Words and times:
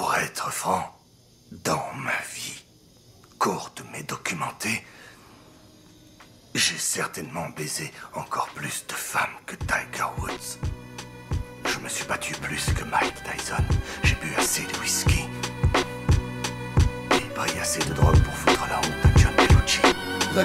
Pour 0.00 0.14
être 0.14 0.50
franc, 0.50 0.98
dans 1.52 1.92
ma 1.92 2.18
vie, 2.34 2.64
courte 3.38 3.82
mais 3.92 4.02
documentée, 4.02 4.82
j'ai 6.54 6.78
certainement 6.78 7.50
baisé 7.50 7.92
encore 8.14 8.48
plus 8.54 8.86
de 8.86 8.94
femmes 8.94 9.36
que 9.44 9.56
Tiger 9.56 9.99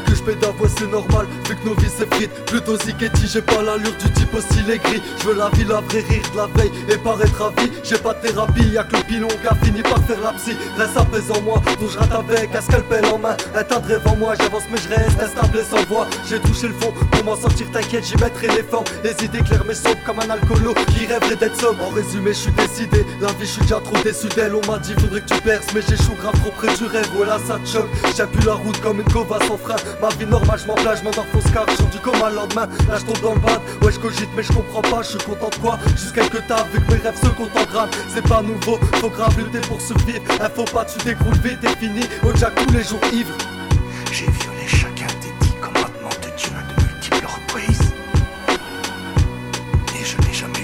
Que 0.04 0.14
je 0.14 0.21
voix 0.23 0.68
c'est 0.77 0.91
normal, 0.91 1.25
vu 1.48 1.55
que 1.55 1.66
nos 1.66 1.73
vies 1.75 1.89
s'effritent 1.89 2.34
Plutôt 2.46 2.78
Ziketti, 2.78 3.28
j'ai 3.28 3.41
pas 3.41 3.61
l'allure 3.64 3.93
du 3.98 4.11
type 4.11 4.34
aussi 4.34 4.61
les 4.68 4.78
gris 4.78 5.02
Je 5.20 5.28
veux 5.28 5.36
la 5.36 5.50
vie, 5.52 5.64
la 5.64 5.79
vraie 5.79 6.02
rire 6.02 6.21
de 6.34 6.38
la 6.38 6.48
veille 6.48 6.71
et 6.89 6.98
paraître 6.98 7.41
à 7.41 7.61
vie 7.61 7.71
J'ai 7.82 7.97
pas 7.97 8.14
de 8.14 8.28
thérapie, 8.28 8.68
y'a 8.74 8.83
que 8.83 8.97
le 8.97 9.04
pilon 9.04 9.28
qui 9.29 9.47
a 9.47 9.55
fini 9.64 9.82
par 9.82 10.04
faire 10.05 10.19
la 10.21 10.33
psy. 10.33 10.52
Reste 10.78 10.97
apaisant 10.97 11.42
moi, 11.43 11.61
donc 11.79 11.89
je 11.92 11.97
rate 11.97 12.11
avec 12.11 12.54
un 12.54 12.61
scalpel 12.61 13.05
en 13.05 13.18
main. 13.19 13.38
Un 13.55 13.64
tas 13.64 13.79
de 13.79 13.96
en 14.05 14.16
moi, 14.18 14.33
j'avance 14.38 14.64
mais 14.69 14.78
je 14.78 14.89
reste 14.89 15.21
instable 15.21 15.64
sans 15.64 15.83
voix. 15.86 16.07
J'ai 16.27 16.39
touché 16.39 16.68
le 16.68 16.74
fond, 16.74 16.91
pour 17.11 17.24
m'en 17.24 17.36
sortir 17.38 17.68
t'inquiète 17.71 18.05
j'y 18.05 18.18
mettrai 18.18 18.47
les 18.47 18.64
formes. 18.64 18.86
Les 19.04 19.16
idées 19.24 19.43
claires 19.43 19.64
mais 19.66 19.75
sombres 19.75 20.04
comme 20.05 20.19
un 20.19 20.30
alcoolo 20.30 20.74
qui 20.88 21.05
rêverait 21.05 21.38
d'être 21.38 21.60
sobre. 21.60 21.82
En 21.86 21.89
résumé 21.89 22.33
je 22.33 22.39
suis 22.39 22.52
décidé, 22.52 23.05
la 23.21 23.27
vie 23.30 23.36
je 23.41 23.46
suis 23.46 23.61
déjà 23.61 23.80
trop 23.80 23.97
déçu 24.04 24.27
d'elle. 24.36 24.55
On 24.55 24.71
m'a 24.71 24.77
dit 24.80 24.93
faudrait 25.00 25.21
que 25.21 25.33
tu 25.33 25.41
perces 25.41 25.74
mais 25.74 25.82
j'échoue 25.88 26.16
grave 26.19 26.38
trop 26.41 26.52
près 26.52 26.75
du 26.75 26.86
rêve. 26.86 27.07
Voilà 27.16 27.39
ça 27.47 27.60
choque, 27.66 27.88
j'ai 28.18 28.25
plus 28.25 28.46
la 28.46 28.54
route 28.54 28.80
comme 28.82 29.00
une 29.00 29.11
cova 29.14 29.39
sans 29.47 29.57
frein 29.57 29.75
Ma 30.02 30.10
vie 30.10 30.25
normale, 30.25 30.60
je 30.60 30.68
m'en 30.68 30.75
je 30.78 31.04
m'endors 31.04 31.25
fausse 31.32 31.52
car 31.54 31.66
je 31.70 31.84
du 31.84 32.00
coma 32.00 32.30
le 32.30 32.36
lendemain. 32.36 32.67
Là, 32.89 32.98
je 33.00 33.06
tombe 33.06 33.22
dans 33.22 33.34
le 33.34 33.39
bad, 33.39 33.62
ouais, 33.81 33.92
je 33.92 34.00
cogite, 34.00 34.30
mais 34.36 34.44
je 34.44 34.52
comprends 34.52 34.81
pas, 34.81 35.02
je 35.02 35.09
suis 35.09 35.17
content 35.20 35.50
de 35.50 35.56
quoi? 35.56 35.80
Juste 35.95 36.14
quelques 36.14 36.45
tas, 36.48 36.66
vu 36.73 36.81
que 36.81 36.94
mes 36.94 37.00
rêves 37.00 37.20
se 37.20 37.28
comptent. 37.28 37.52
C'est 38.14 38.28
pas 38.28 38.42
nouveau, 38.42 38.80
faut 38.95 39.09
grave 39.09 39.38
lutter 39.38 39.59
pour 39.67 39.81
survivre. 39.81 40.22
Un 40.42 40.50
faut 40.50 40.66
pas, 40.66 40.86
tu 40.86 40.97
décroules 41.03 41.38
vite 41.39 41.64
et 41.64 41.75
fini. 41.77 42.02
Au 42.23 42.36
jack 42.36 42.53
tous 42.55 42.73
les 42.73 42.83
jours 42.83 43.00
ivre. 43.11 43.33
J'ai 44.11 44.25
violé 44.25 44.67
chacun 44.67 45.08
des 45.22 45.33
dix 45.42 45.53
commandements 45.59 46.09
de 46.22 46.30
Dieu 46.38 46.52
à 46.58 46.64
de 46.73 46.88
multiples 46.88 47.25
reprises. 47.25 47.94
Et 49.99 50.03
je 50.05 50.27
n'ai 50.27 50.33
jamais 50.33 50.55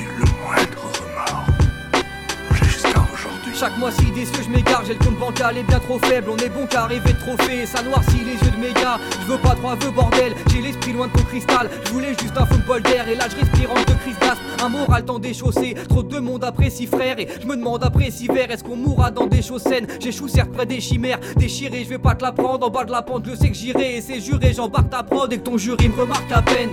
Chaque 3.53 3.77
mois, 3.77 3.91
si 3.91 4.09
déçu, 4.11 4.43
je 4.43 4.49
m'égare, 4.49 4.83
j'ai 4.85 4.93
le 4.93 4.99
compte 4.99 5.19
bancal 5.19 5.57
est 5.57 5.63
bien 5.63 5.79
trop 5.79 5.99
faible. 5.99 6.29
On 6.31 6.37
est 6.37 6.49
bon 6.49 6.65
qu'à 6.65 6.85
rêver 6.85 7.13
de 7.13 7.19
trophée, 7.19 7.65
ça 7.65 7.83
noircit 7.83 8.23
les 8.25 8.33
yeux 8.33 8.51
de 8.55 8.59
mes 8.59 8.73
gars. 8.73 8.99
Je 9.21 9.31
veux 9.31 9.37
pas 9.37 9.55
trois 9.55 9.75
vœux, 9.75 9.91
bordel, 9.91 10.33
j'ai 10.51 10.61
l'esprit 10.61 10.93
loin 10.93 11.07
de 11.07 11.13
ton 11.13 11.23
cristal. 11.23 11.69
Je 11.85 11.91
voulais 11.91 12.15
juste 12.19 12.35
un 12.37 12.45
football 12.45 12.81
d'air, 12.81 13.07
et 13.07 13.15
là 13.15 13.25
je 13.29 13.35
respire 13.35 13.71
en 13.71 13.75
de 13.75 13.99
crise 13.99 14.17
d'asthme. 14.19 14.41
Un 14.63 14.69
moral 14.69 15.05
tant 15.05 15.19
déchaussé, 15.19 15.75
trop 15.89 16.01
de 16.01 16.19
monde 16.19 16.43
après 16.43 16.69
si 16.69 16.87
frère. 16.87 17.19
Et 17.19 17.27
je 17.41 17.45
me 17.45 17.55
demande 17.55 17.83
après 17.83 18.09
si 18.09 18.27
vert, 18.27 18.49
est-ce 18.49 18.63
qu'on 18.63 18.75
mourra 18.77 19.11
dans 19.11 19.27
des 19.27 19.41
chaussaines 19.41 19.87
J'échoue 19.99 20.27
certes 20.27 20.51
près 20.51 20.65
des 20.65 20.79
chimères, 20.79 21.19
déchiré, 21.35 21.83
je 21.83 21.89
vais 21.89 21.99
pas 21.99 22.15
te 22.15 22.23
la 22.23 22.31
prendre. 22.31 22.65
En 22.65 22.69
bas 22.69 22.85
de 22.85 22.91
la 22.91 23.01
pente, 23.01 23.25
je 23.29 23.35
sais 23.35 23.49
que 23.49 23.55
j'irai, 23.55 23.97
et 23.97 24.01
c'est 24.01 24.21
juré, 24.21 24.53
j'embarque 24.53 24.89
ta 24.89 25.03
prod 25.03 25.31
et 25.31 25.37
que 25.37 25.43
ton 25.43 25.57
jury 25.57 25.89
me 25.89 26.01
remarque 26.01 26.31
à 26.31 26.41
peine. 26.41 26.69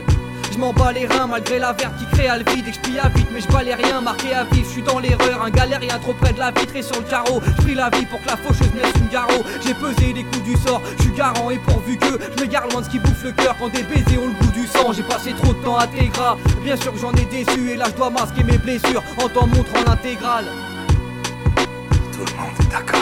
M'en 0.59 0.73
bats 0.73 0.91
les 0.91 1.07
reins 1.07 1.29
malgré 1.29 1.61
la 1.61 1.73
verte 1.73 1.97
qui 1.99 2.07
crée 2.07 2.29
à 2.29 2.37
le 2.37 2.45
vide. 2.51 2.67
Et 2.67 2.73
je 2.73 2.99
à 2.99 3.09
vite 3.11 3.29
mais 3.33 3.41
je 3.41 3.47
balais 3.47 3.77
rien 3.77 4.01
marqué 4.01 4.35
à 4.35 4.43
vif, 4.43 4.65
je 4.65 4.71
suis 4.73 4.83
dans 4.83 4.99
l'erreur, 4.99 5.41
un 5.41 5.51
galérien 5.51 5.97
trop 6.01 6.15
près 6.15 6.33
de 6.33 6.39
la 6.41 6.51
vitre. 6.51 6.75
Et 6.75 6.83
sur 6.83 6.97
le 6.97 7.07
carreau, 7.07 7.41
je 7.65 7.75
la 7.75 7.89
vie 7.91 8.05
pour 8.07 8.21
que 8.21 8.27
la 8.27 8.37
faucheuse 8.37 8.75
laisse 8.75 8.93
une 8.97 9.07
garrot, 9.09 9.45
j'ai 9.65 9.75
pesé 9.75 10.13
les 10.13 10.25
coups 10.25 10.43
du 10.43 10.57
sort, 10.57 10.83
je 10.97 11.05
suis 11.05 11.13
garant. 11.13 11.51
Et 11.51 11.59
pourvu 11.59 11.97
que 11.97 12.19
je 12.37 12.43
me 12.43 12.49
garde 12.49 12.73
loin 12.73 12.81
de 12.81 12.87
ce 12.87 12.91
qui 12.91 12.99
bouffe 12.99 13.23
le 13.23 13.31
cœur 13.31 13.55
quand 13.57 13.69
des 13.69 13.85
baisers 13.85 14.21
ont 14.21 14.27
le 14.27 14.33
goût 14.33 14.53
du 14.53 14.67
sang, 14.67 14.93
j'ai 14.93 15.05
passé 15.05 15.33
trop 15.33 15.53
de 15.53 15.63
temps 15.63 15.77
à 15.77 15.87
Tégra, 15.87 16.37
bien 16.65 16.77
sûr 16.77 16.93
que 16.93 16.99
j'en 16.99 17.13
ai 17.13 17.25
déçu 17.27 17.71
et 17.71 17.77
là 17.77 17.85
je 17.89 17.97
dois 17.97 18.11
masquer 18.11 18.43
mes 18.43 18.59
blessures 18.59 19.05
en 19.23 19.29
t'en 19.29 19.47
montrant 19.47 19.85
l'intégrale. 19.87 20.47
Tout 22.13 22.25
le 22.27 22.37
monde 22.37 22.55
est 22.61 22.73
d'accord. 22.73 22.98